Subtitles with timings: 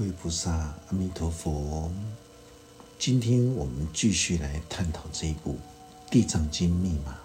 [0.00, 1.92] 各位菩萨，阿弥陀佛。
[2.98, 5.58] 今天我们继续来探讨这一部
[6.10, 7.18] 《地藏经》密码，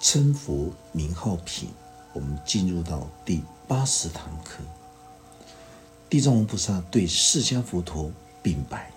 [0.00, 1.70] 称佛名号品。
[2.12, 4.62] 我们进入到第八十堂课。
[6.08, 8.12] 地藏王菩萨对释迦佛陀
[8.44, 8.92] 禀白：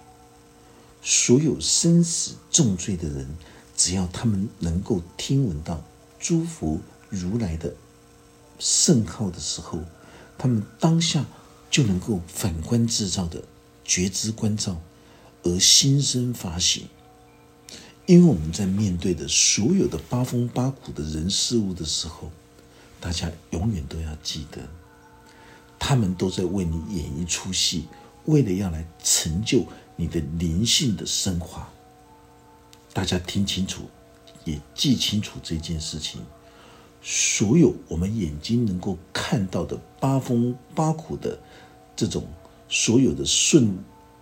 [1.02, 3.36] 所有生死重罪的人，
[3.76, 5.82] 只要他们能够听闻到
[6.20, 6.78] 诸佛
[7.10, 7.74] 如来的
[8.60, 9.80] 圣号的时候，
[10.38, 11.26] 他们当下。
[11.73, 13.43] 就能够反观自照的
[13.83, 14.79] 觉知观照，
[15.41, 16.86] 而心生法喜。
[18.05, 22.29] 因为我们在面对的所有的八风八苦的人事物的时候，
[22.99, 24.61] 大家永远都要记得，
[25.79, 27.85] 他们都在为你演一出戏，
[28.25, 29.65] 为了要来成就
[29.96, 31.68] 你的灵性的升华。
[32.94, 33.89] 大家听清楚，
[34.45, 36.21] 也记清楚这件事情。
[37.02, 41.39] 所有我们眼睛能够看到的八风八苦的。
[41.95, 42.25] 这种
[42.67, 43.77] 所有的顺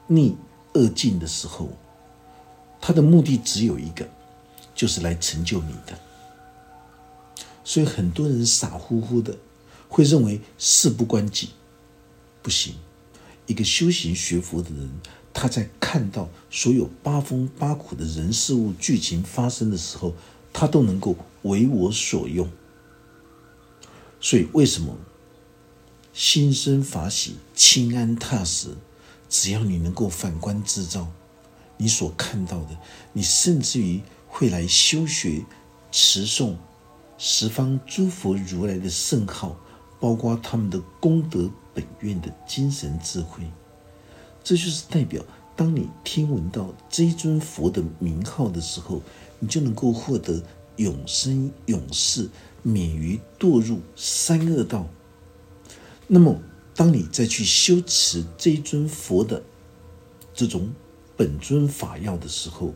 [0.07, 0.35] 逆
[0.73, 1.69] 恶境的时候，
[2.79, 4.07] 他的目的只有一个，
[4.75, 5.97] 就是来成就你的。
[7.63, 9.37] 所以很多人傻乎乎的
[9.87, 11.49] 会认为事不关己，
[12.41, 12.75] 不行。
[13.47, 14.89] 一个修行学佛的人，
[15.33, 20.13] 他在看到所有八风八苦的人事物剧情发生的时候，
[20.53, 22.49] 他都能够为我所用。
[24.19, 24.95] 所以为什么？
[26.13, 28.75] 心生法喜，清安踏实。
[29.29, 31.07] 只要你能够反观自照，
[31.77, 32.77] 你所看到的，
[33.13, 35.45] 你甚至于会来修学、
[35.91, 36.55] 持诵
[37.17, 39.55] 十方诸佛如来的圣号，
[39.99, 43.43] 包括他们的功德本愿的精神智慧。
[44.43, 45.23] 这就是代表，
[45.55, 49.01] 当你听闻到这一尊佛的名号的时候，
[49.39, 50.43] 你就能够获得
[50.75, 52.29] 永生永世，
[52.63, 54.85] 免于堕入三恶道。
[56.13, 56.37] 那么，
[56.75, 59.41] 当你再去修持这尊佛的
[60.33, 60.69] 这种
[61.15, 62.73] 本尊法要的时候，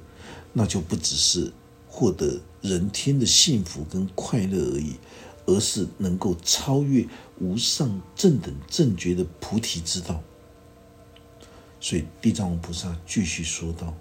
[0.53, 1.51] 那就不只是
[1.89, 4.95] 获得人天的幸福跟快乐而已，
[5.45, 7.05] 而是能够超越
[7.37, 10.23] 无上正等正觉的菩提之道。
[11.81, 13.93] 所以，地藏王菩萨继续说道：“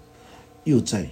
[0.63, 1.09] 又在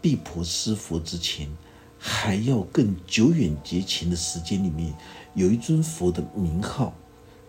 [0.00, 1.54] 地婆施佛之前，
[1.98, 4.96] 还要更久远劫前的时间里面，
[5.34, 6.94] 有一尊佛的名号。”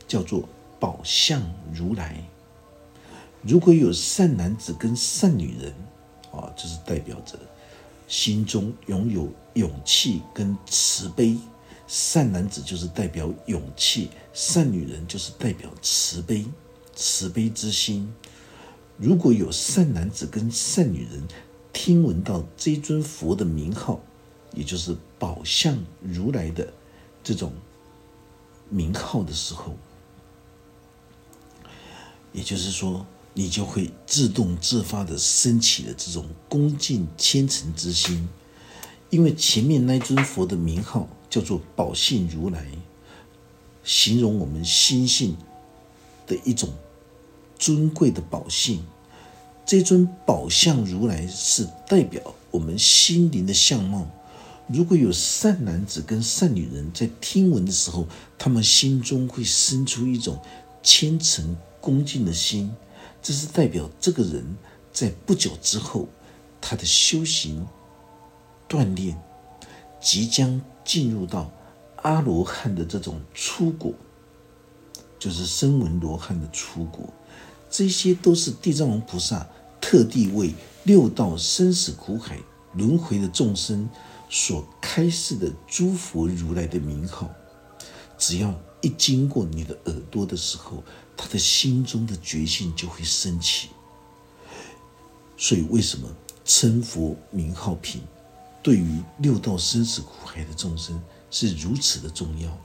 [0.07, 0.47] 叫做
[0.79, 1.41] 宝相
[1.73, 2.23] 如来。
[3.44, 5.73] 如果有善男子跟善女人，
[6.31, 7.38] 啊，就是代表着
[8.07, 11.38] 心中拥有勇气跟慈悲。
[11.88, 16.46] 善男子就是代表勇气，善女人就是代表慈悲，
[16.94, 18.13] 慈悲之心。
[18.97, 21.25] 如果有善男子跟善女人
[21.72, 24.01] 听闻到这尊佛的名号，
[24.53, 26.67] 也就是宝相如来的
[27.23, 27.53] 这种
[28.69, 29.73] 名号的时候，
[32.38, 33.03] 也就是说，
[33.34, 38.30] 你就会自动自发的升起了这种恭敬虔诚之心，
[39.09, 42.64] 因为前面那尊佛的名号叫做宝性如来，
[43.84, 45.36] 形容我们心性
[46.28, 46.70] 的一种
[47.58, 48.84] 尊贵的宝性。
[49.66, 54.08] 这尊宝相如来是代表我们心灵的相貌。
[54.68, 60.40] 如果有善男子跟善女人在听闻的时候，他们心中会生出一种
[60.84, 61.58] 虔诚。
[61.88, 62.75] 恭敬的心，
[63.22, 64.58] 这是代表这个人
[64.92, 66.09] 在不久之后，
[66.59, 67.66] 他的修行
[68.68, 69.18] 锻炼
[70.02, 71.50] 即将进入到
[72.02, 73.94] 阿罗汉的这种出果，
[75.18, 77.08] 就是声闻罗汉的出果。
[77.70, 79.47] 这些都是地藏王菩萨
[79.80, 80.53] 特地为
[80.84, 82.38] 六道生死苦海
[82.74, 83.90] 轮回的众生
[84.30, 87.30] 所开示的诸佛如来的名号。
[88.18, 90.84] 只要一经过你的耳朵的时候，
[91.17, 93.69] 他的心中的决心就会升起。
[95.35, 96.07] 所以，为什么
[96.45, 98.01] 称佛名号品
[98.63, 102.55] 对于六道生死苦海的众生是如此的重要？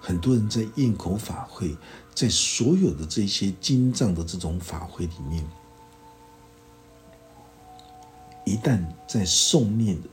[0.00, 1.76] 很多人在咽口法会，
[2.14, 5.44] 在所有的这些经藏的这种法会里面，
[8.44, 10.08] 一旦在诵念的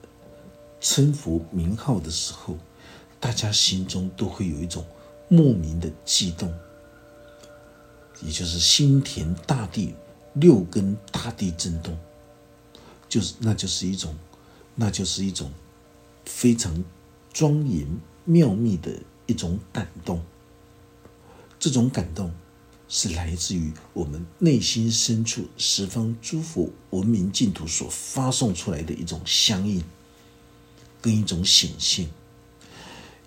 [0.81, 2.57] 称佛名号的时候，
[3.19, 4.83] 大家心中都会有一种。
[5.27, 6.53] 莫名的悸动，
[8.21, 9.95] 也就是心田大地
[10.33, 11.97] 六根大地震动，
[13.09, 14.15] 就是那就是一种，
[14.75, 15.51] 那就是一种
[16.25, 16.83] 非常
[17.31, 17.87] 庄严
[18.25, 18.91] 妙密的
[19.25, 20.21] 一种感动。
[21.59, 22.31] 这种感动
[22.87, 29.83] 是来自于我们内心深处十方诸佛文明净土所发送出来的一种相应，
[31.01, 32.07] 跟一种显现，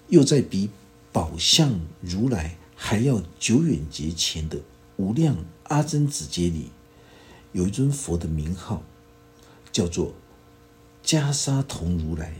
[0.09, 0.71] 又在比。
[1.17, 4.61] 宝相如来还要久远节前的
[4.99, 6.69] 无量阿僧子劫里，
[7.53, 8.83] 有一尊佛的名号，
[9.73, 10.13] 叫做
[11.03, 12.35] 袈裟童如来。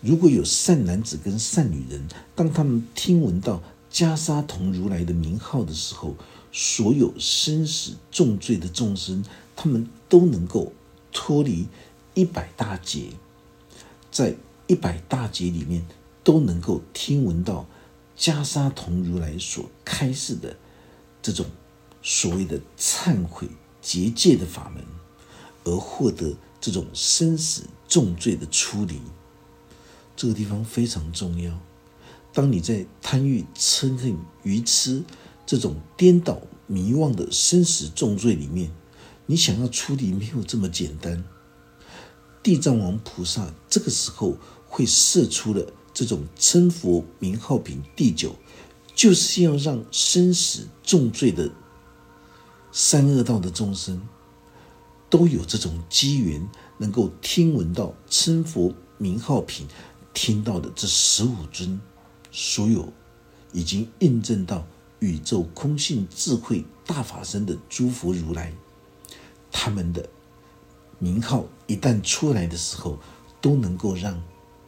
[0.00, 3.62] 如果有善男子跟善女人，当他们听闻到
[3.92, 6.16] 袈裟童如来的名号的时候，
[6.50, 9.24] 所有生死重罪的众生，
[9.54, 10.72] 他们都能够
[11.12, 11.68] 脱离
[12.14, 13.10] 一百大劫，
[14.10, 14.34] 在
[14.66, 15.86] 一百大劫里面
[16.22, 17.66] 都能够听闻到
[18.16, 20.56] 袈裟童如来所开示的
[21.22, 21.46] 这种
[22.02, 23.48] 所谓的忏悔
[23.80, 24.84] 结界的法门，
[25.64, 29.00] 而获得这种生死重罪的出离。
[30.16, 31.58] 这个地方非常重要。
[32.32, 35.02] 当你在贪欲、嗔恨、愚痴
[35.46, 38.70] 这种颠倒迷惘的生死重罪里面，
[39.26, 41.24] 你想要出离没有这么简单。
[42.42, 48.34] 地藏王菩萨这个时候会设出了这种称佛名号品第九，
[48.94, 51.50] 就是要让生死重罪的
[52.72, 54.00] 三恶道的众生
[55.10, 56.48] 都有这种机缘，
[56.78, 59.66] 能够听闻到称佛名号品。
[60.14, 61.78] 听到的这十五尊，
[62.32, 62.90] 所有
[63.52, 64.66] 已经印证到
[65.00, 68.54] 宇宙空性智慧大法身的诸佛如来，
[69.52, 70.08] 他们的
[70.98, 72.98] 名号一旦出来的时候，
[73.42, 74.18] 都能够让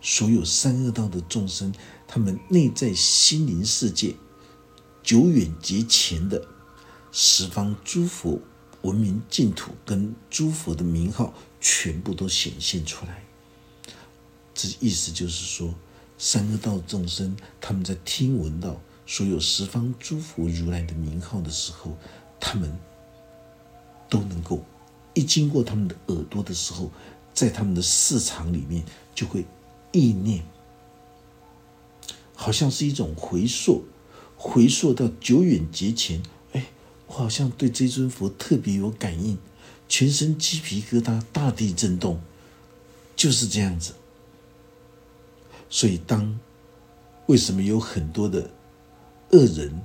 [0.02, 1.72] 所有三恶道的众生，
[2.08, 4.16] 他们内在心灵世界
[5.02, 6.44] 久远劫前的
[7.12, 8.40] 十方诸佛
[8.82, 13.22] 文明净土跟诸佛的名号，全部都显现出来。
[14.52, 15.72] 这意思就是说，
[16.19, 21.96] 三恶道众生他们在听闻到所有十方诸佛如来的名号的时候，
[22.40, 22.76] 他们
[24.10, 24.64] 都能够
[25.14, 26.90] 一经过他们的耳朵的时候，
[27.32, 28.84] 在他们的市场里面
[29.14, 29.46] 就会
[29.92, 30.44] 意念，
[32.34, 33.84] 好像是一种回溯，
[34.36, 36.22] 回溯到久远劫前。
[36.52, 36.66] 哎，
[37.06, 39.38] 我好像对这尊佛特别有感应，
[39.88, 42.20] 全身鸡皮疙瘩，大地震动，
[43.14, 43.94] 就是这样子。
[45.68, 46.38] 所以，当
[47.26, 48.50] 为什么有很多的
[49.30, 49.82] 恶人，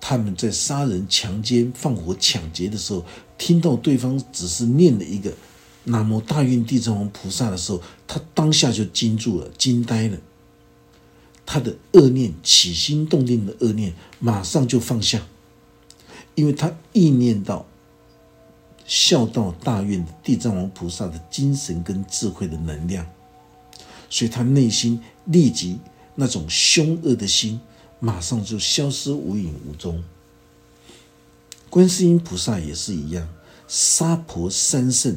[0.00, 3.04] 他们在杀人、强奸、放火、抢劫的时候，
[3.38, 5.32] 听到对方只是念了一个
[5.84, 10.18] “南无大愿地藏王菩萨”的时候，他当下就惊住了、惊呆了，
[11.44, 15.26] 他的恶念起心动念的恶念马上就放下，
[16.34, 17.66] 因为他意念到
[18.86, 23.06] 孝道大愿的地藏王菩萨的精神跟智慧的能量。
[24.08, 25.78] 所以他内心立即
[26.14, 27.60] 那种凶恶的心，
[27.98, 30.04] 马上就消失无影无踪。
[31.70, 33.26] 观世音菩萨也是一样，
[33.66, 35.16] 沙婆三圣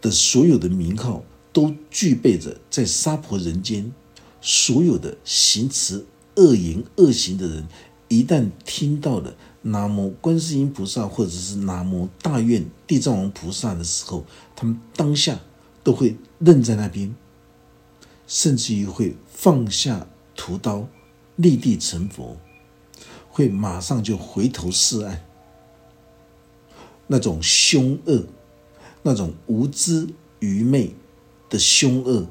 [0.00, 3.92] 的所有的名号，都具备着在沙婆人间
[4.40, 6.06] 所有的行持
[6.36, 7.66] 恶言恶行的人，
[8.08, 14.24] 一旦听到了南无观世音菩萨或者是南无大愿地藏王菩萨的时候，
[14.54, 15.40] 他们当下。
[15.82, 17.14] 都会愣在那边，
[18.26, 20.06] 甚至于会放下
[20.36, 20.86] 屠刀，
[21.36, 22.36] 立地成佛，
[23.30, 25.24] 会马上就回头是岸。
[27.06, 28.26] 那种凶恶，
[29.02, 30.08] 那种无知
[30.38, 30.94] 愚昧
[31.48, 32.26] 的凶恶，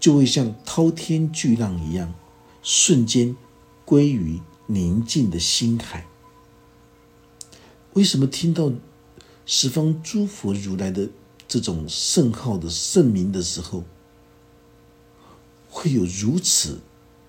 [0.00, 2.14] 就会像滔天巨浪一样，
[2.62, 3.36] 瞬间
[3.84, 6.06] 归于宁静的心海。
[7.94, 8.72] 为什么听到
[9.46, 11.08] 十方诸佛如来的？
[11.50, 13.84] 这种圣号的圣名的时候，
[15.70, 16.80] 会有如此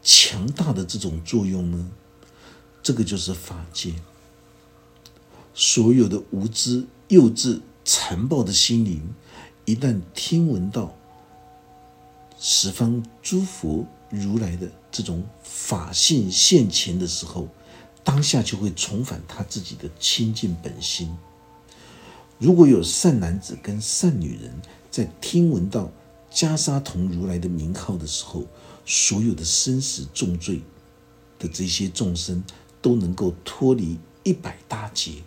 [0.03, 1.89] 强大的这种作用呢？
[2.83, 3.95] 这个就是法界。
[5.53, 9.01] 所有的无知、幼稚、残暴的心灵，
[9.65, 10.95] 一旦听闻到
[12.37, 17.47] 十方诸佛如来的这种法性现前的时候，
[18.03, 21.17] 当下就会重返他自己的清净本心。
[22.37, 24.53] 如果有善男子跟善女人
[24.91, 25.91] 在听闻到
[26.31, 28.45] 袈裟童如来的名号的时候，
[28.85, 30.61] 所有的生死重罪
[31.39, 32.43] 的这些众生
[32.83, 35.23] 都能够脱离一百大劫，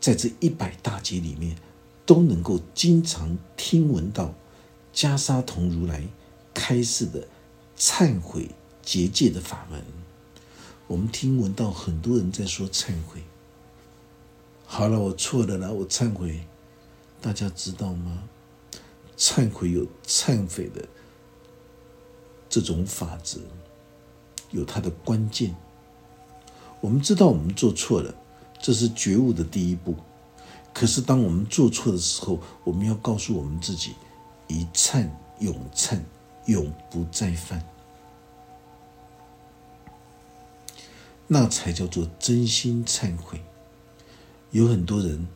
[0.00, 1.56] 在这一百大劫里面，
[2.04, 4.34] 都能够经常听闻到
[4.94, 6.06] 袈裟童如来
[6.54, 7.26] 开示的
[7.76, 8.50] 忏悔
[8.82, 9.82] 结界的法门。
[10.86, 13.22] 我们听闻到很多人在说忏悔。
[14.64, 16.46] 好了，我错了啦，我忏悔。
[17.20, 18.24] 大家知道吗？
[19.16, 20.86] 忏悔有忏悔的
[22.48, 23.40] 这种法则，
[24.50, 25.56] 有它的关键。
[26.80, 28.14] 我们知道我们做错了，
[28.66, 29.94] 这是觉悟的第一步。
[30.74, 33.94] 可是当我们做错的时候，我们要告诉我们自己：
[34.48, 35.08] 一忏
[35.38, 36.00] 永忏，
[36.46, 37.64] 永不再犯。
[41.28, 43.40] 那才叫做真心忏悔。
[44.50, 45.28] 有很多人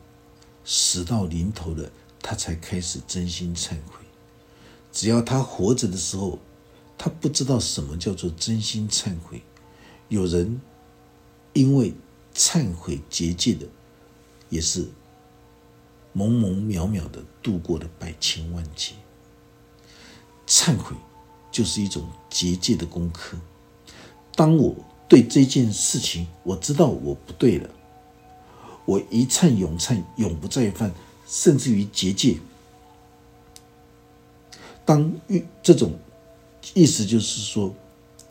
[0.65, 1.89] 死到临头了，
[2.21, 4.03] 他才开始真心忏悔。
[4.91, 6.37] 只要他活着的时候，
[6.97, 9.41] 他不知道什么叫做真心忏悔。
[10.09, 10.59] 有人
[11.53, 11.93] 因为……
[12.33, 13.67] 忏悔结界的，
[14.49, 14.81] 也是
[16.15, 18.93] 懵懵渺渺的度过了百千万劫。
[20.47, 20.95] 忏悔
[21.51, 23.37] 就是一种结界的功课。
[24.35, 24.75] 当我
[25.07, 27.69] 对这件事情我知道我不对了，
[28.85, 30.93] 我一忏永忏，永不再犯，
[31.27, 32.37] 甚至于结界。
[34.83, 35.97] 当遇这种
[36.73, 37.73] 意思，就是说，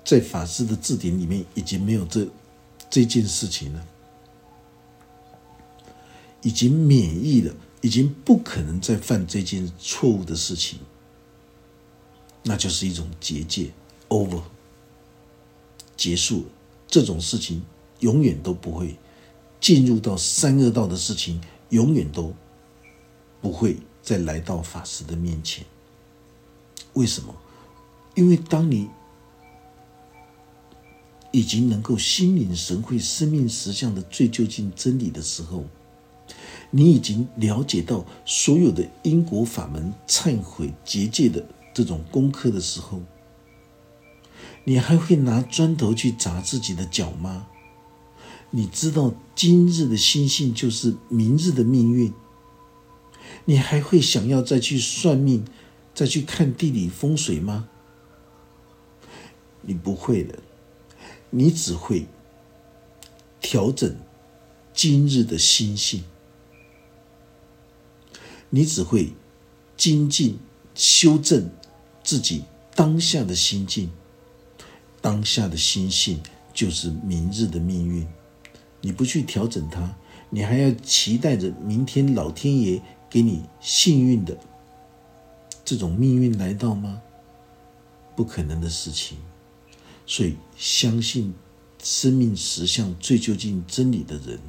[0.04, 2.26] 在法师的字典里面已经没有这
[2.90, 3.86] 这件事情呢，
[6.42, 10.80] 已经免疫了，已经不可能再犯这件错误的事情，
[12.42, 13.70] 那就是一种结界
[14.08, 14.42] ，over，
[15.96, 16.46] 结束了，
[16.88, 17.62] 这种事情
[18.00, 18.96] 永远都不会
[19.60, 22.34] 进入到三恶道的事情，永远都
[23.40, 25.64] 不会再来到法师的面前。
[26.94, 27.32] 为什么？
[28.16, 28.90] 因为当你
[31.32, 35.64] 已经能够心领神会生命实相的最究竟真理的时候，
[36.70, 43.00] 你已经了解到所有的因果法门、忏悔结界的这种功课的时候，
[44.64, 47.46] 你还会拿砖头去砸自己的脚吗？
[48.50, 52.12] 你知道今日的心性就是明日的命运，
[53.44, 55.44] 你还会想要再去算命？
[55.94, 57.68] 再去看地理风水吗？
[59.62, 60.38] 你不会的，
[61.30, 62.06] 你只会
[63.40, 63.96] 调整
[64.74, 66.04] 今日的心性，
[68.50, 69.12] 你只会
[69.76, 70.38] 精进
[70.74, 71.48] 修正
[72.02, 72.44] 自己
[72.74, 73.90] 当下的心境，
[75.00, 76.20] 当下的心性
[76.52, 78.06] 就是明日的命运。
[78.80, 79.94] 你不去调整它，
[80.30, 84.36] 你还要期待着明天老天爷给你幸运的。
[85.64, 87.00] 这种命运来到吗？
[88.16, 89.18] 不可能的事情。
[90.10, 91.32] 所以，相信
[91.80, 94.40] 生命实相最究竟真理的人，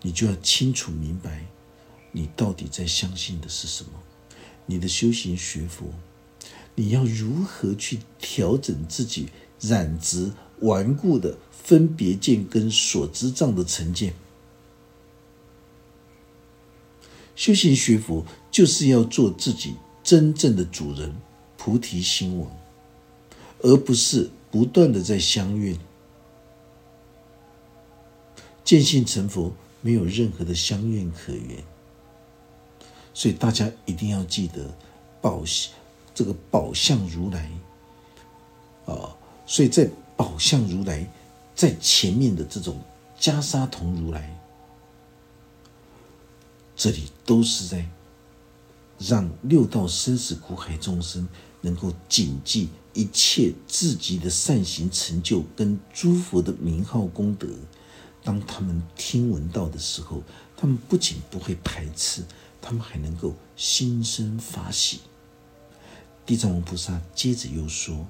[0.00, 1.44] 你就要清楚明白，
[2.12, 3.90] 你到底在相信的是什么。
[4.64, 5.92] 你的修行学佛，
[6.74, 9.28] 你要如何去调整自己
[9.60, 14.14] 染执顽固的分别见跟所知障的成见？
[17.36, 18.24] 修行学佛。
[18.50, 21.14] 就是要做自己真正的主人，
[21.58, 22.50] 菩提心王，
[23.62, 25.78] 而不是不断的在相怨。
[28.62, 31.64] 见性成佛没有任何的相怨可言，
[33.14, 34.72] 所以大家一定要记得
[35.20, 35.42] 宝
[36.14, 37.50] 这个宝相如来
[38.86, 39.16] 啊，
[39.46, 41.10] 所以在宝相如来
[41.54, 42.78] 在前面的这种
[43.18, 44.38] 袈裟同如来，
[46.76, 47.88] 这里都是在。
[49.04, 51.28] 让六道生死苦海众生
[51.60, 57.48] 能够谨记一切自己的善行成就跟诸佛的名号功德，
[58.22, 60.22] 当他们听闻到的时候，
[60.56, 62.22] 他们不仅不会排斥，
[62.60, 65.00] 他们还能够心生法喜。
[66.24, 68.06] 地藏王菩萨接着又说：“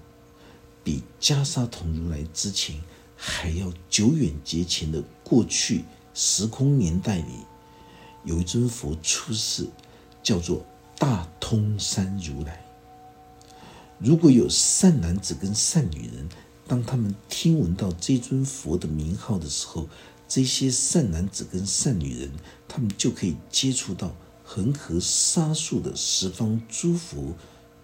[0.84, 2.80] 比袈裟童如来之前
[3.16, 7.46] 还要久远劫前的过去时空年代里，
[8.24, 9.66] 有一尊佛出世，
[10.22, 10.64] 叫做。”
[10.98, 12.61] 大通山如来，
[14.02, 16.28] 如果有善男子跟善女人，
[16.66, 19.88] 当他们听闻到这尊佛的名号的时候，
[20.26, 22.32] 这些善男子跟善女人，
[22.66, 27.32] 他们就可以接触到恒河沙数的十方诸佛，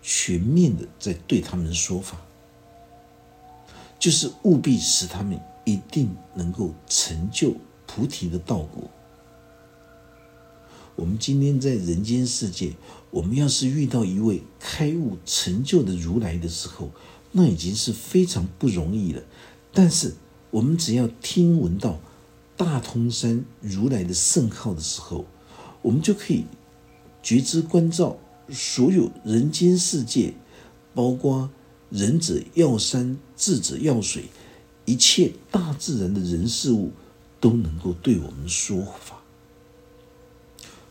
[0.02, 2.20] 全面的在对他们说法，
[3.96, 7.54] 就是务必使他们一定能够成就
[7.86, 8.90] 菩提的道果。
[10.96, 12.72] 我们今天在人间世界，
[13.10, 16.90] 我们要是遇到一位开悟成就的如来的时候，
[17.32, 19.22] 那已经是非常不容易了。
[19.72, 20.14] 但是，
[20.50, 22.00] 我们只要听闻到
[22.56, 25.24] 大通山如来的圣号的时候，
[25.82, 26.44] 我们就可以
[27.22, 28.18] 觉知关照
[28.50, 30.34] 所有人间世界，
[30.94, 31.48] 包括
[31.90, 34.24] 仁者要山，智者要水，
[34.84, 36.92] 一切大自然的人事物，
[37.40, 39.22] 都能够对我们说法。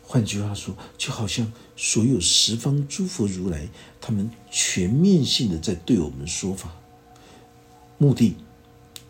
[0.02, 3.68] 换句话说，就好像所有十方诸佛如来，
[4.00, 6.74] 他们全面性的在对我们说法，
[7.98, 8.34] 目的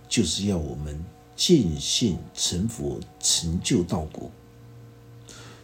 [0.07, 1.03] 就是要我们
[1.35, 4.31] 见性成佛，成就道果。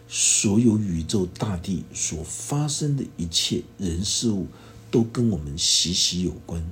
[0.07, 4.47] 所有宇宙大地所发生的一切人事物，
[4.89, 6.67] 都跟我们息息有关。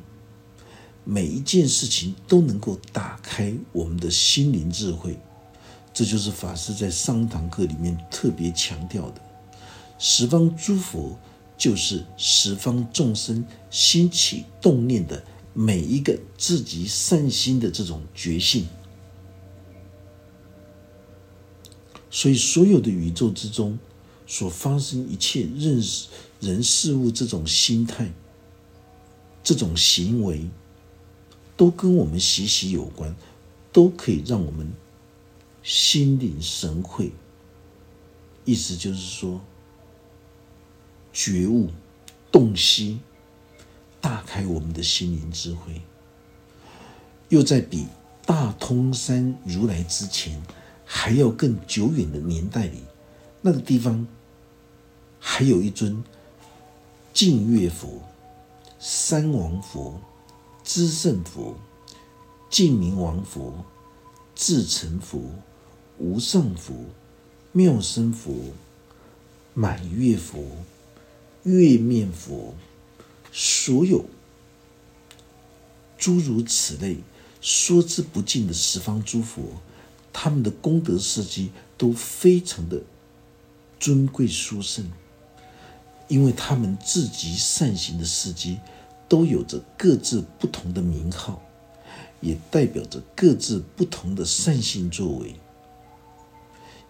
[1.03, 5.15] 每一件事情都能够打开我们的心灵智慧。
[5.93, 9.21] 这就是法师在上堂课里面特别强调的：
[10.05, 11.17] 十方诸佛
[11.57, 18.67] 就是十方众生心起动念的每一个自己善心的这种觉性。
[22.11, 23.79] 所以，所有的宇宙之中
[24.27, 26.09] 所发生一切认识
[26.41, 28.11] 人事物这种心态、
[29.41, 30.45] 这种行为，
[31.55, 33.15] 都跟我们息息有关，
[33.71, 34.69] 都可以让我们
[35.63, 37.13] 心领神会。
[38.43, 39.39] 意思就是说，
[41.13, 41.69] 觉悟、
[42.31, 42.99] 洞悉、
[44.01, 45.81] 大开我们的心灵智慧，
[47.29, 47.87] 又在比
[48.25, 50.43] 大通山如来之前。
[50.85, 52.83] 还要更久远的年代里，
[53.41, 54.05] 那个地方
[55.19, 56.03] 还有一尊
[57.11, 57.99] 净月佛、
[58.77, 59.99] 三王佛、
[60.63, 61.57] 知圣佛、
[62.47, 63.65] 净明王佛、
[64.35, 65.19] 至诚佛、
[65.97, 66.75] 无上佛、
[67.53, 68.31] 妙生佛、
[69.55, 70.45] 满月佛、
[71.43, 72.55] 月面佛，
[73.31, 74.05] 所有
[75.97, 76.97] 诸如此类
[77.41, 79.43] 说之不尽的十方诸佛。
[80.13, 82.81] 他们的功德事迹都非常的
[83.79, 84.91] 尊贵殊胜，
[86.07, 88.59] 因为他们自己善行的事迹
[89.09, 91.41] 都有着各自不同的名号，
[92.21, 95.35] 也代表着各自不同的善性作为。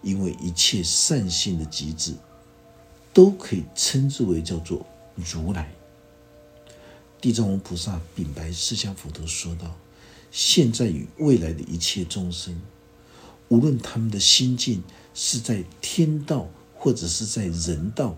[0.01, 2.13] 因为一切善性的极致，
[3.13, 5.71] 都可以称之为叫做如来。
[7.21, 9.75] 地藏王菩萨禀白释迦佛陀说道
[10.31, 12.59] ：“现在与未来的一切众生。”
[13.49, 18.17] 无论他们的心境是在天道或者是在人道，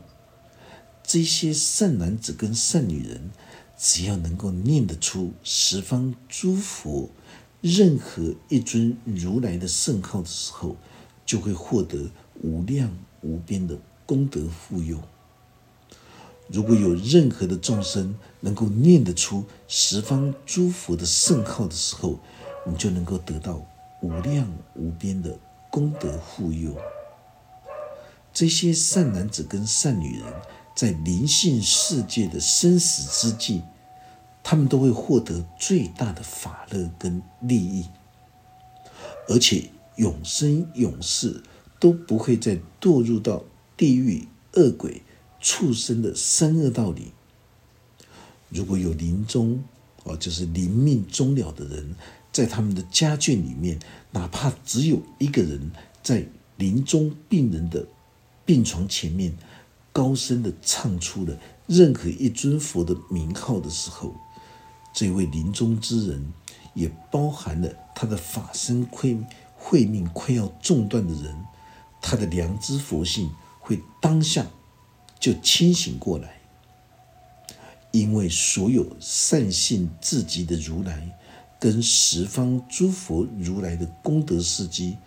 [1.03, 3.29] 这些善男子跟善女人，
[3.77, 7.09] 只要能够念得出十方诸佛
[7.59, 10.77] 任何一尊如来的圣号的时候，
[11.25, 12.09] 就会获得
[12.41, 14.99] 无量无边的功德富有。
[16.47, 22.19] 如果有任何的众生能够念得出十方诸佛的圣号的时候，
[22.65, 23.65] 你就能够得到。
[24.01, 25.39] 无量无边的
[25.71, 26.77] 功德护佑，
[28.31, 30.31] 这些善男子跟善女人，
[30.75, 33.63] 在灵性世界的生死之际，
[34.43, 37.87] 他们都会获得最大的法乐跟利益，
[39.27, 41.41] 而且永生永世
[41.79, 43.43] 都不会再堕入到
[43.77, 45.01] 地狱、恶鬼、
[45.39, 47.11] 畜生的三恶道里。
[48.49, 49.63] 如果有临终
[50.03, 51.95] 哦，就是临命终了的人。
[52.31, 53.79] 在他们的家眷里面，
[54.11, 55.71] 哪怕只有一个人
[56.03, 57.87] 在临终病人的
[58.45, 59.37] 病床前面，
[59.93, 64.13] 高声的唱出了任何一尊佛的名号的时候，
[64.93, 66.33] 这位临终之人，
[66.73, 69.17] 也包含了他的法身慧
[69.55, 71.33] 慧命快要中断的人，
[72.01, 73.31] 他的良知佛性
[73.65, 74.45] 会当下
[75.19, 76.39] 就清醒过来，
[77.91, 81.17] 因为所有善性至极的如来。
[81.57, 84.97] 跟十方诸佛如来的功德事迹，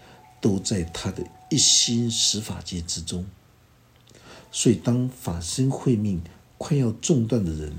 [0.40, 3.24] 都在他的一心十法界之中。
[4.50, 6.20] 所以，当法身慧命
[6.56, 7.72] 快要中断的人，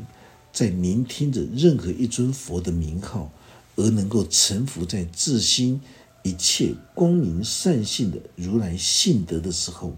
[0.54, 3.32] 在聆听着任何一尊佛的名号，
[3.76, 5.82] 而能够臣服在自心
[6.24, 9.98] 一切光明善性的如来性德的时候，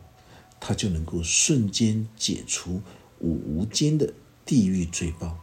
[0.61, 2.81] 他就能够瞬间解除
[3.19, 4.13] 五无间的
[4.45, 5.37] 地狱罪报，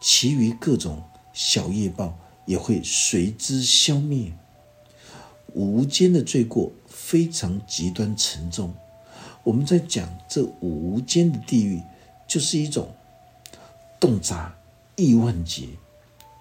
[0.00, 1.02] 其余各种
[1.34, 2.18] 小业报。
[2.46, 4.36] 也会随之消灭。
[5.54, 8.74] 无间的罪过非常极端沉重。
[9.44, 11.80] 我们在讲这五无间的地狱，
[12.28, 12.94] 就是一种
[13.98, 14.54] 洞扎
[14.96, 15.68] 亿万劫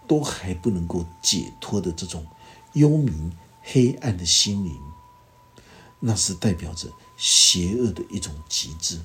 [0.06, 2.26] 都还不能够解脱的这种
[2.74, 3.32] 幽冥
[3.62, 4.78] 黑暗的心灵，
[6.02, 8.99] 那是代表着邪恶的一种极致。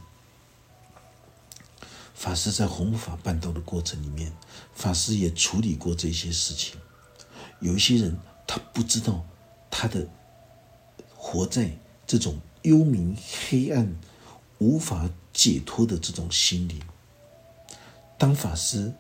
[2.15, 4.33] 法师在弘法办道的过程里面，
[4.75, 6.81] 法师也处理过这些事情。
[7.61, 9.25] 有一些人，他不知道
[9.71, 10.09] 他的
[11.17, 13.17] 活在这种幽冥
[13.49, 13.97] 黑暗、
[14.59, 16.81] 无法解脱的这种心灵。
[18.19, 18.93] 当法师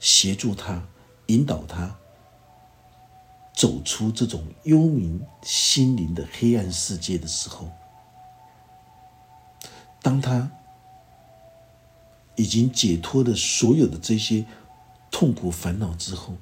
[0.00, 0.88] 协助他、
[1.26, 1.98] 引导他
[3.54, 7.70] 走出这种幽冥心灵的黑暗世界的时候，
[10.02, 10.50] 当他
[12.34, 14.44] 已经解脱了所有的这些
[15.10, 16.34] 痛苦烦恼之后，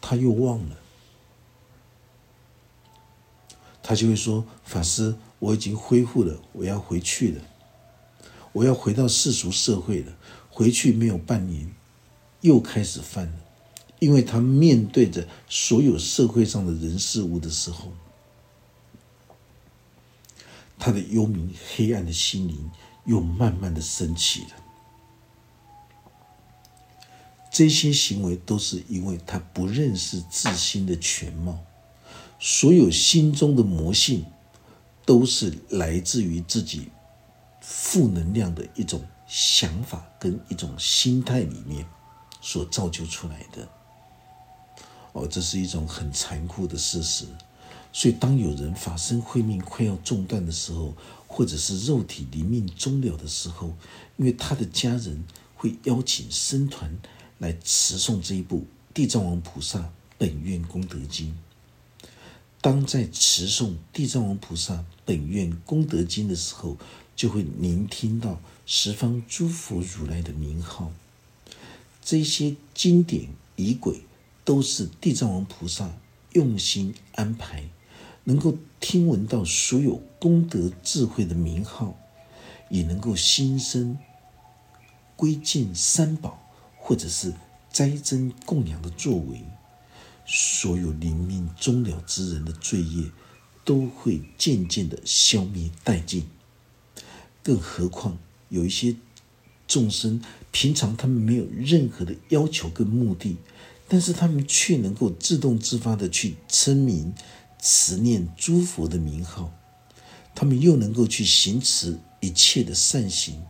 [0.00, 0.76] 他又忘了，
[3.82, 7.42] 他就会说：“法师，我已经恢复了，我要回去了，
[8.52, 10.12] 我要回到世俗社会了。
[10.50, 11.74] 回去没有半年，
[12.42, 13.38] 又开始犯了，
[14.00, 17.92] 因为他面对着所有社会上的人事物的时候，
[20.78, 22.70] 他的幽冥黑暗的心灵
[23.04, 24.50] 又慢慢的升起了。
[27.50, 31.58] 这些行为都是因为他不认识自心的全貌，
[32.38, 34.24] 所有心中的魔性，
[35.04, 36.90] 都是来自于自己
[37.60, 41.84] 负能量的一种想法跟一种心态里面
[42.40, 43.68] 所造就出来的。
[45.12, 47.26] 哦，这是一种很残酷的事实。
[47.92, 50.94] 所以，当有人法身慧命快要中断的时候，
[51.26, 53.74] 或者是肉体临命终了的时候，
[54.16, 55.24] 因为他的家人
[55.54, 56.98] 会邀请僧团
[57.38, 58.58] 来持诵这一部
[58.94, 61.36] 《地藏王菩萨本愿功德经》。
[62.60, 66.76] 当在持诵《地藏王菩萨本愿功德经》的时候，
[67.16, 70.92] 就会聆听到十方诸佛如来的名号。
[72.04, 74.02] 这些经典仪轨。
[74.42, 75.92] 都是地藏王菩萨
[76.32, 77.68] 用心安排，
[78.24, 81.98] 能够听闻到所有功德智慧的名号，
[82.68, 83.98] 也能够心生
[85.16, 86.42] 归敬三宝，
[86.76, 87.32] 或者是
[87.72, 89.42] 斋增供养的作为，
[90.26, 93.10] 所有临命终了之人的罪业
[93.64, 96.26] 都会渐渐的消灭殆尽。
[97.42, 98.96] 更何况有一些
[99.66, 103.36] 众生，平常他们没有任何的要求跟目的。
[103.92, 107.12] 但是他们却能够自动自发的去称名、
[107.60, 109.52] 持念诸佛的名号，
[110.34, 113.42] 他们又能够去行持一切的善行，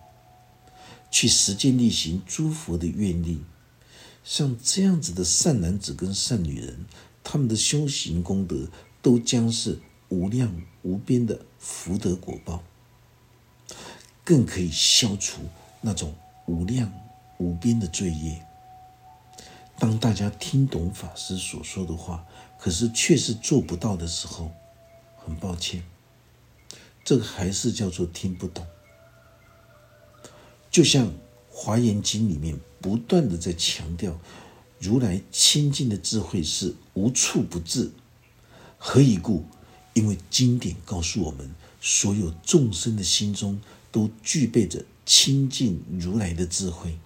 [1.11, 3.43] 去实践力行诸佛的愿力。
[4.23, 6.87] 像这样子的善男子跟善女人，
[7.23, 8.69] 他们的修行功德
[9.01, 12.63] 都将是无量无边的福德果报，
[14.25, 15.43] 更可以消除
[15.81, 16.15] 那种
[16.47, 16.93] 无量
[17.39, 18.45] 无边的罪业。
[19.79, 22.27] 当大家听懂法师所说的话，
[22.61, 24.53] 可是却是做不到的时候，
[25.17, 25.83] 很抱歉，
[27.03, 28.67] 这个还是叫做听不懂。
[30.71, 31.07] 就像
[31.51, 34.21] 《华严经》里面不断的在强调，
[34.79, 37.91] 如来清净的智慧是无处不至。
[38.79, 39.47] 何以故？
[39.93, 46.99] 因为经典告诉我们，所有众生的心中都具备着清净如来的智慧。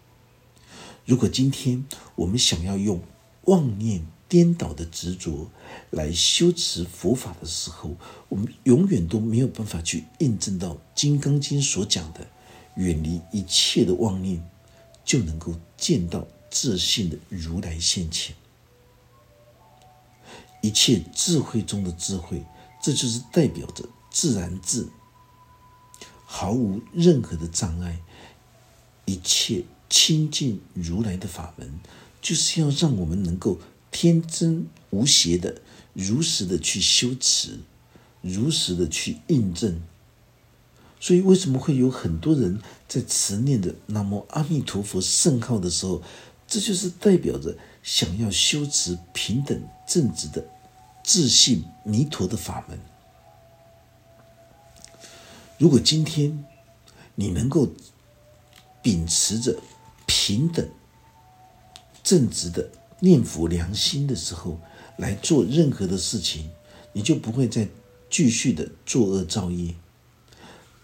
[1.07, 1.87] 如果今天
[2.17, 3.03] 我们想要用
[3.45, 5.49] 妄念颠倒的执着
[5.91, 7.95] 来修持佛法的时候，
[8.29, 12.27] 我们永远都没有办法去印证到《金刚经》所讲的
[12.75, 14.45] 远离一切的妄念，
[15.05, 18.35] 就能够见到自信的如来现前。
[20.63, 22.45] 一切智慧中的智慧，
[22.83, 24.89] 这就是代表着自然智，
[26.25, 28.01] 毫无任何的障碍，
[29.05, 29.65] 一切。
[29.91, 31.79] 亲近如来的法门，
[32.21, 33.61] 就是要让我们能够
[33.95, 37.61] 天真无邪的、如实的去修持，
[38.23, 39.81] 如实的去印证。
[40.99, 46.03] 所以，为什么会有很多人在持念的“南无阿弥陀佛”圣号的时候，
[46.49, 50.45] 这就是代表着想要修持平等正直的
[51.05, 52.77] 自信弥陀的法门。
[55.57, 56.45] 如果今天
[57.15, 57.69] 你能够
[58.83, 59.57] 秉持着，
[60.05, 60.69] 平等、
[62.03, 62.71] 正直的
[63.05, 64.59] 念佛良心的时候，
[64.97, 66.51] 来做任何的事情，
[66.95, 67.69] 你就不会再
[68.09, 69.75] 继续的作恶造业。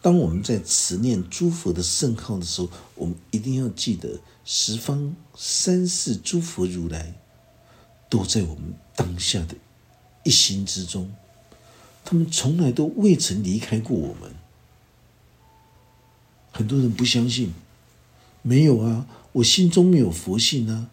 [0.03, 7.15] 当我们在持念诸佛的圣号的时候，我们一定要记得十方三世诸佛如来
[8.11, 9.55] 都在我们当下的
[10.23, 11.11] 一心之中，
[12.05, 14.35] 他们从来都未曾离开过我们。
[16.53, 17.55] 很多人不相信，
[18.43, 19.07] 没有啊。
[19.33, 20.91] 我心中没有佛性啊，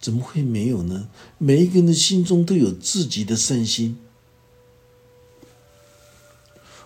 [0.00, 1.08] 怎么会没有呢？
[1.36, 3.98] 每一个人的心中都有自己的善心。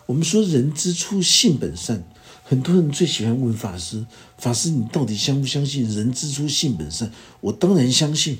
[0.07, 2.05] 我们说人之初性本善，
[2.43, 4.05] 很多人最喜欢问法师
[4.37, 8.39] ：“法师，你到底相不相信人之初性本善？”我当然相信，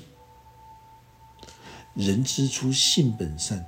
[1.95, 3.65] 人之初性本善。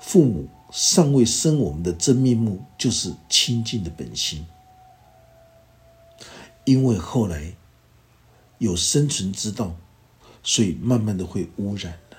[0.00, 4.46] 父母尚未生我们的真面目，就是清净的本心，
[6.64, 7.52] 因为后来。
[8.60, 9.76] 有生存之道，
[10.48, 12.16] 所以慢慢的会污染了。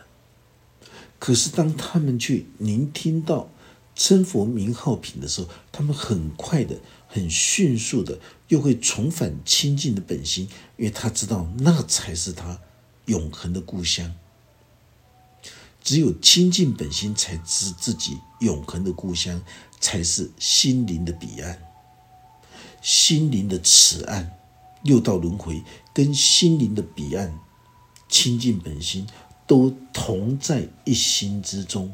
[1.18, 3.50] 可是当他们去聆听到
[3.96, 12.62] 称佛名号品的时候，他们很快的、很迅速的又会重返清净的本心，因为他知道那才是他
[13.06, 14.14] 永恒的故乡。
[15.84, 19.42] 只有清净本心，才知自己永恒的故乡，
[19.80, 21.60] 才是心灵的彼岸，
[22.80, 24.36] 心灵的此岸。
[24.84, 25.62] 六道轮回
[25.94, 27.38] 跟心灵的彼岸
[28.10, 29.08] 清净本心，
[29.48, 31.94] 都同在一心之中，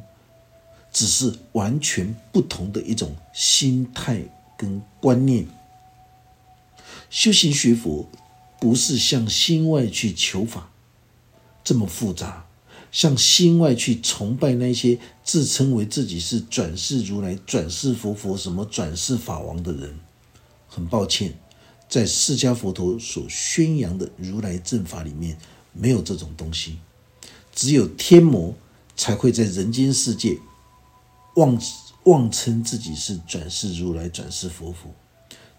[0.91, 4.23] 只是完全不同的一种心态
[4.57, 5.45] 跟观念。
[7.09, 8.09] 修行学佛，
[8.59, 10.71] 不是向心外去求法
[11.63, 12.47] 这么复杂，
[12.91, 19.99] 向心外去崇拜那些自称为自己是转世如来、转世佛佛、什么转世法王的人。
[20.67, 21.33] 很抱歉，
[21.87, 25.37] 在释迦佛陀所宣扬的如来正法里面，
[25.75, 26.79] 没有这种东西。
[27.53, 28.55] 只有天魔
[28.95, 30.39] 才会在人间世界
[31.35, 31.61] 妄
[32.03, 34.89] 妄称自己是转世如来、转世佛佛。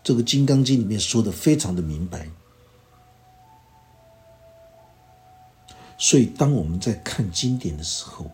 [0.03, 2.29] 这个《金刚经》里面说的非常的明白。
[5.99, 8.31] 所以，当我们在看经典的时候，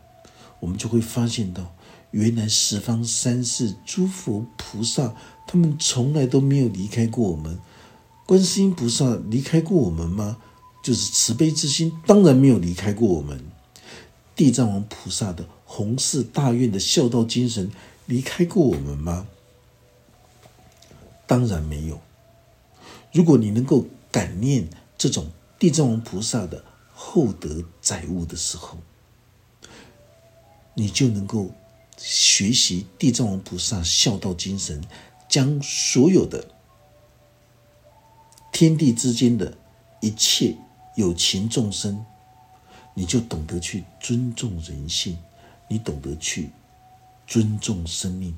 [0.59, 1.75] 我们就会发现到，
[2.11, 5.15] 原来十方三世诸佛菩萨，
[5.47, 7.59] 他们从来都没有离开过我们。
[8.27, 10.39] 观世音菩萨离开过我们吗？
[10.83, 13.43] 就是慈悲之心，当然没有离开过我们。
[14.35, 17.71] 地藏王菩萨的弘誓大愿的孝道精神，
[18.07, 19.29] 离开过我们吗？
[21.27, 22.01] 当然没有。
[23.13, 24.69] 如果你能够感念
[24.99, 28.79] 这种地藏王菩萨的厚德载物的时候，
[30.75, 31.51] 你就能够
[31.97, 34.83] 学习地藏王菩萨孝道精神，
[35.29, 36.49] 将所有的
[38.51, 39.57] 天地之间的
[40.01, 40.57] 一切。
[40.95, 42.05] 有情众生，
[42.95, 45.19] 你就懂得去尊重人性，
[45.69, 46.51] 你懂得去
[47.27, 48.37] 尊重生命，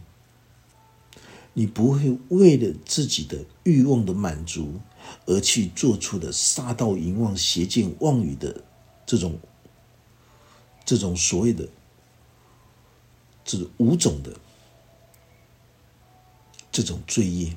[1.52, 4.80] 你不会为了自己的欲望的满足
[5.26, 8.62] 而去做出的杀盗淫妄邪见妄语的
[9.04, 9.38] 这种
[10.84, 11.68] 这种所谓的
[13.44, 14.32] 这五种的
[16.70, 17.56] 这种罪业。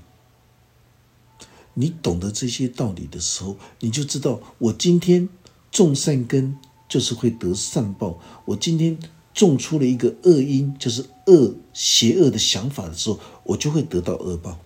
[1.79, 5.29] 你懂得这些道理的时候，你就知道，我今天
[5.69, 6.57] 种善根
[6.89, 8.19] 就是会得善报。
[8.45, 8.97] 我今天
[9.31, 14.57] 种出了一个恶因，就是恶邪恶的想法的时候，我就会得到恶报。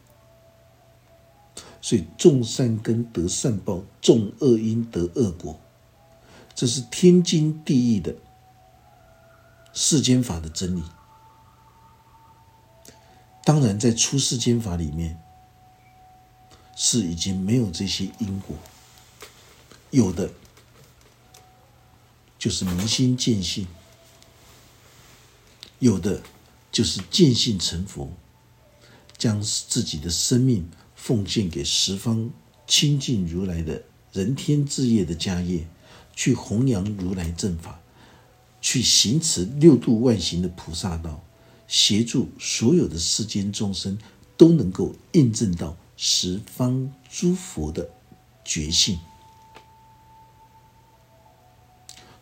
[1.81, 5.59] 所以种善根得善报，种恶因得恶果，
[6.55, 8.15] 这是天经地义的
[9.73, 10.83] 世间法的真理。
[13.43, 15.21] 当然，在出世间法里面。
[16.75, 18.57] 是已经没有这些因果，
[19.91, 20.31] 有的
[22.39, 23.67] 就是明心见性，
[25.79, 26.23] 有的
[26.71, 28.11] 就是见性成佛，
[29.17, 32.31] 将自己的生命奉献给十方
[32.65, 35.67] 清净如来的人天智业的家业，
[36.15, 37.79] 去弘扬如来正法，
[38.61, 41.23] 去行持六度万行的菩萨道，
[41.67, 43.97] 协助所有的世间众生
[44.35, 45.77] 都能够印证到。
[46.03, 47.87] 十方诸佛的
[48.43, 48.97] 觉性，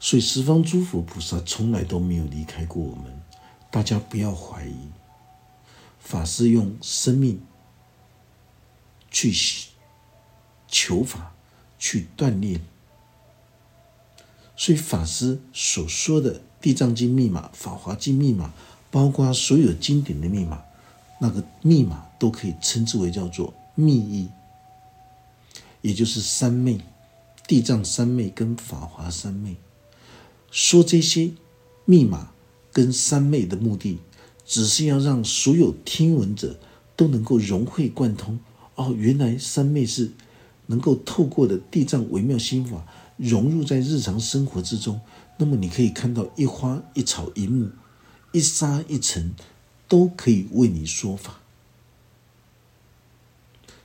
[0.02, 3.22] 所以十方诸佛菩萨从来都没有离开过我们。
[3.72, 4.76] 大家不要怀疑，
[5.98, 7.42] 法师用生命
[9.10, 9.34] 去
[10.68, 11.32] 求法，
[11.78, 12.60] 去锻炼。
[14.58, 18.54] 所以法师所说的《地藏经》密码、《法华经》密码，
[18.92, 20.66] 包括所有经典的密码，
[21.22, 23.54] 那个密码都可以称之为叫做。
[23.80, 24.28] 密意，
[25.82, 26.82] 也就是三昧、
[27.48, 29.56] 地藏三昧跟法华三昧，
[30.52, 31.32] 说这些
[31.86, 32.32] 密码
[32.74, 34.00] 跟三昧的目的，
[34.46, 36.60] 只是要让所有听闻者
[36.98, 38.38] 都能够融会贯通。
[38.76, 40.12] 哦，原来三昧是
[40.66, 45.00] 能够透过的地藏微妙心法融入在日常生活之中。
[45.38, 47.70] 那么你可以看到一花一草一木
[48.34, 49.34] 一沙一尘，
[49.88, 51.39] 都可以为你说法。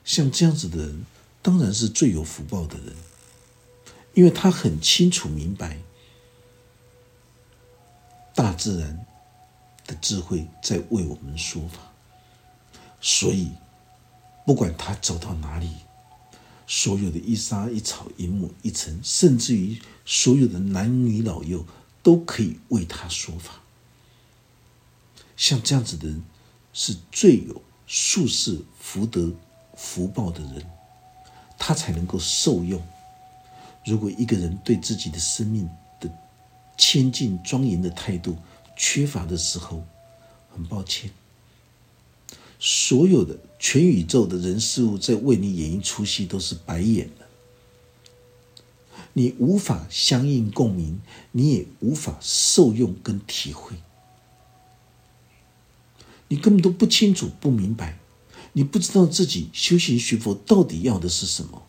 [0.05, 1.05] 像这样子的人，
[1.40, 2.95] 当然是最有福报的人，
[4.12, 5.79] 因为他很清楚明白
[8.35, 9.07] 大自然
[9.87, 11.90] 的智慧在为我们说法，
[13.01, 13.51] 所以
[14.45, 15.71] 不管他走到哪里，
[16.67, 21.64] 所有的一沙一草一木一尘，甚至于所有的男女老幼，
[22.03, 23.62] 都可以为他说法。
[25.35, 26.23] 像这样子的人，
[26.75, 29.33] 是最有术士福德。
[29.77, 30.65] 福报的人，
[31.59, 32.81] 他才能够受用。
[33.85, 35.69] 如果一个人对自己的生命
[36.01, 36.11] 的
[36.79, 38.37] 谦敬庄严的态度
[38.77, 39.85] 缺乏的时候，
[40.51, 41.11] 很抱歉，
[42.59, 47.27] 所有的全宇宙的人事物在为你演一出戏都是白演的。
[49.13, 51.01] 你无法相应共鸣，
[51.33, 53.77] 你也无法受用跟体会，
[56.29, 57.99] 你根本都不清楚、不明白。
[58.57, 61.62] 你不知道自己修行学佛到底要的是什么，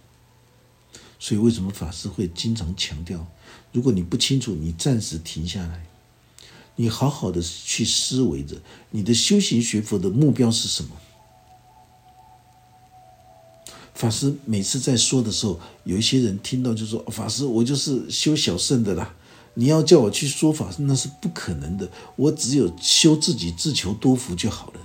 [1.19, 3.26] 所以为什么法师会经常强调，
[3.71, 5.88] 如果你不清楚，你暂时停下来，
[6.76, 8.58] 你好好的去思维着，
[8.91, 10.91] 你的修行学佛的目标是什么？
[13.95, 19.15] 法师每次在说的时候，有一些人听到就说：“法师，我就是修小圣的啦，
[19.56, 21.89] 你要叫我去说法，那是不可能的。
[22.17, 24.80] 我只有修自己自求多福就好了。”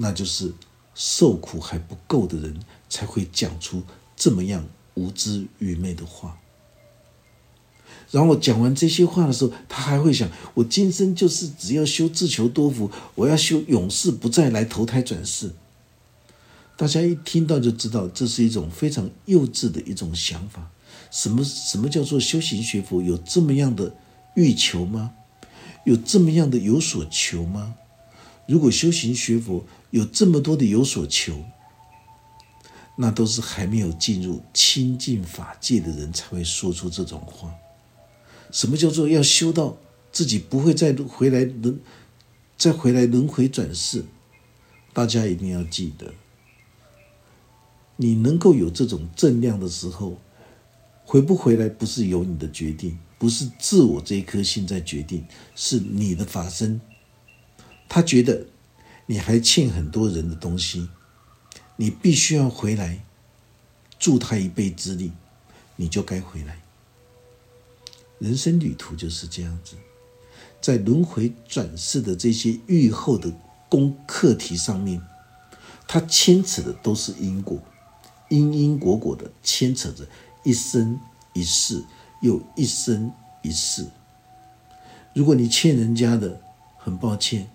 [0.00, 0.54] 那就是
[0.94, 3.82] 受苦还不够的人才会讲出
[4.16, 6.38] 这么样无知愚昧的话。
[8.10, 15.52] 然后讲完这些话的时候，他还会想：我今生就是只要修自求多福，我要修永世不再来投胎转世。
[16.76, 20.70] 大家一听到就知道，这是一种非常幼稚的一种想法。
[21.10, 23.02] 什么什么叫做修行学佛？
[23.02, 23.94] 有这么样的
[24.36, 25.12] 欲求吗？
[25.84, 27.74] 有这么样的有所求吗？
[28.48, 31.44] 如果修行学佛有这么多的有所求，
[32.96, 37.54] 那都是还没有进入清净法界的人才会说出这种话。
[38.50, 39.76] 什么叫做要修到
[40.10, 41.78] 自己不会再回来轮，
[42.56, 44.06] 再回来轮回转世？
[44.94, 46.14] 大家一定要记得。
[47.96, 50.16] 你能够有这种正量的时候，
[51.04, 56.80] 回不回来不是由你的决定，不是自我这一颗心在决定，是你的法身。
[57.88, 58.46] 他觉得
[59.06, 60.88] 你还欠很多人的东西，
[61.76, 63.04] 你必须要回来
[63.98, 65.12] 助他一臂之力，
[65.76, 66.60] 你就该回来。
[68.18, 69.76] 人生旅途就是这样子，
[70.60, 73.32] 在轮回转世的这些愈后的
[73.68, 75.00] 功课题上面，
[75.86, 77.62] 它牵扯的都是因果。
[78.28, 80.06] 因因果果的牵扯着
[80.44, 81.00] 一生
[81.32, 81.82] 一世
[82.20, 83.86] 又一生一世。
[85.14, 86.38] 如果你欠人家的，
[86.76, 87.48] 很抱歉，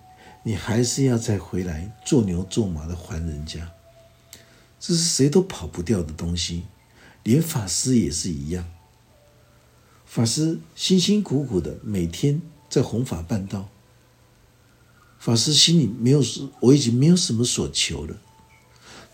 [0.43, 3.71] 你还是要再回来做牛做马的还人家。
[4.79, 6.63] 这是谁都跑不掉的东西，
[7.23, 8.69] 连法师也是一样。
[10.06, 13.69] 法师辛辛苦苦的每天在弘法办道，
[15.17, 16.21] 法师心里没有
[16.60, 18.17] 我已经没有什么所求了。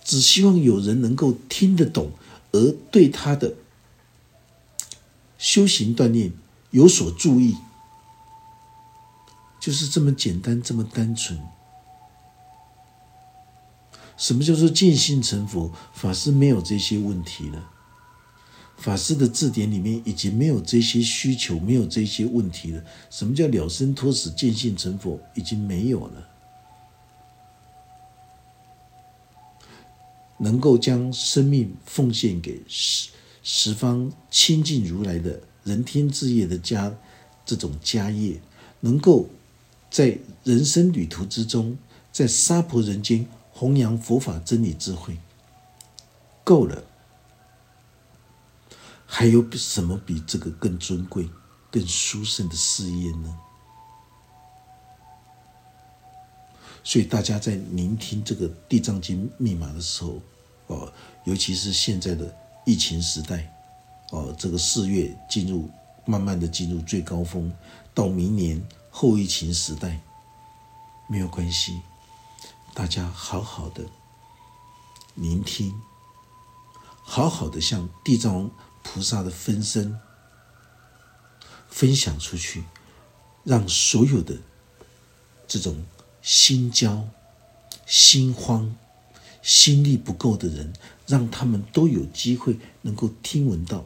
[0.03, 2.11] 只希望有人能够听得懂，
[2.51, 3.53] 而对他的
[5.37, 6.33] 修行锻炼
[6.71, 7.55] 有所注意，
[9.59, 11.39] 就是这么简单，这么单纯。
[14.17, 15.71] 什么叫做见性成佛？
[15.93, 17.69] 法师没有这些问题了，
[18.77, 22.83] 法师的字典里面已经没有这些需求，没有这些问题了。
[23.09, 25.19] 什么叫了生脱死、见性成佛？
[25.35, 26.27] 已经没有了。
[30.37, 33.09] 能够将生命奉献给十
[33.43, 36.93] 十方亲近如来的人天之业的家，
[37.45, 38.41] 这种家业，
[38.81, 39.27] 能够
[39.89, 41.77] 在人生旅途之中，
[42.11, 45.17] 在娑婆人间弘扬佛法真理智慧，
[46.43, 46.83] 够了。
[49.05, 51.27] 还有什么比这个更尊贵、
[51.71, 53.39] 更殊胜的事业呢？
[56.83, 60.21] 所以大家在聆听这个《地藏经》密码的时候，
[60.67, 60.93] 哦，
[61.25, 62.31] 尤其是现在的
[62.65, 63.51] 疫情时代，
[64.11, 65.67] 哦，这个四月进入，
[66.05, 67.51] 慢慢的进入最高峰，
[67.93, 70.01] 到明年后疫情时代，
[71.07, 71.81] 没有关系，
[72.73, 73.85] 大家好好的
[75.15, 75.81] 聆听，
[77.01, 78.51] 好好的向地藏王
[78.83, 79.99] 菩萨的分身
[81.69, 82.63] 分享出去，
[83.43, 84.37] 让所有的
[85.47, 85.85] 这种。
[86.21, 87.07] 心焦、
[87.85, 88.75] 心慌、
[89.41, 90.73] 心力不够的人，
[91.07, 93.77] 让他们都有机会能够听闻到《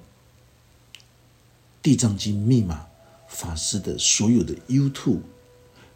[1.84, 2.88] 地藏经》密码
[3.34, 5.20] 法师的所有的 YouTube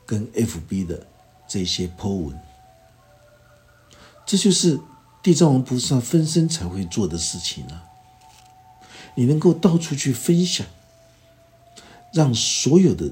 [0.06, 1.08] 跟 FB 的
[1.48, 2.38] 这些 Po 文。
[4.26, 4.78] 这就是
[5.24, 7.86] 地藏王菩萨分身才会做的事情啊！
[9.16, 10.68] 你能够到处去分享，
[12.12, 13.10] 让所有的，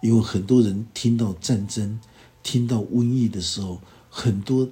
[0.00, 1.98] 因为很多人听到战争。
[2.42, 4.68] 听到瘟疫的时候，很多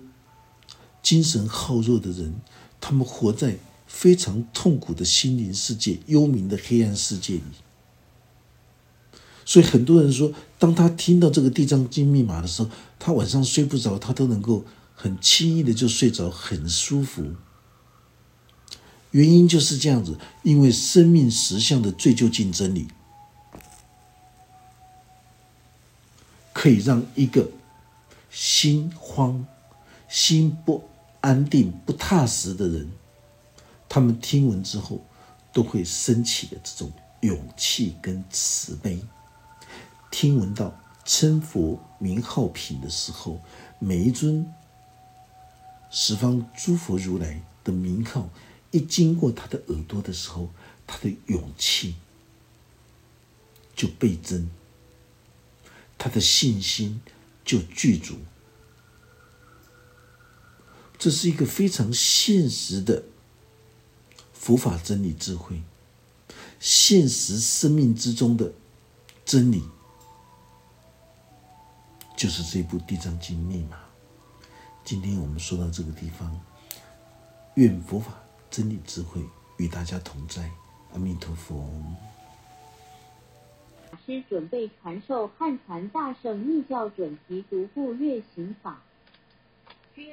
[1.02, 2.34] 精神耗弱的人，
[2.80, 3.56] 他们活在
[3.88, 7.42] 非常痛苦的心灵世界、幽冥的黑暗世界里。
[9.44, 14.64] 所以很多人说，当他听到这个地藏经密码的时候，他晚上睡不着，他都能够
[14.94, 17.34] 很轻易的就睡着，很舒服。
[19.10, 22.88] 原因就是这样子，因为生命实相的最究竟真理，
[26.52, 27.48] 可以让一个。
[28.36, 29.46] 心慌、
[30.08, 30.82] 心不
[31.20, 32.90] 安定、不踏实的人，
[33.88, 35.00] 他们听闻之后，
[35.52, 38.98] 都会升起的这种勇气跟慈悲。
[40.16, 43.40] 听闻到称佛名号品的时候，
[43.80, 44.48] 每一尊
[45.90, 48.30] 十方诸佛如来的名号
[48.70, 50.50] 一经过他的耳朵的时候，
[50.86, 51.96] 他的勇气
[53.74, 54.48] 就倍增，
[55.98, 57.00] 他的信心
[57.44, 58.14] 就具足。
[60.96, 63.02] 这是一个非常现实的
[64.32, 65.60] 佛法真理智慧，
[66.60, 68.52] 现实生命之中的
[69.24, 69.64] 真理，
[72.16, 73.78] 就是这部《地藏经》密码。
[74.84, 76.40] 今天我们说到这个地方，
[77.56, 78.14] 愿佛法
[78.50, 79.20] 真理智慧
[79.58, 80.50] 与大家同在，
[80.92, 81.68] 阿弥陀佛。
[83.90, 88.80] 法师准备传授汉传大圣密教准提独步月行法。
[89.94, 90.04] 家。